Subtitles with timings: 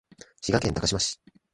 [0.41, 1.21] 滋賀県高島市